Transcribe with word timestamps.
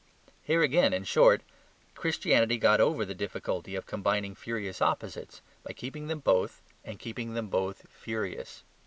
Here, 0.41 0.63
again 0.63 0.93
in 0.93 1.03
short, 1.03 1.43
Christianity 1.93 2.57
got 2.57 2.81
over 2.81 3.05
the 3.05 3.13
difficulty 3.13 3.75
of 3.75 3.85
combining 3.85 4.33
furious 4.33 4.81
opposites, 4.81 5.43
by 5.63 5.73
keeping 5.73 6.07
them 6.07 6.21
both, 6.21 6.63
and 6.83 6.97
keeping 6.97 7.35
them 7.35 7.49
both 7.49 7.85
furious. 7.87 8.63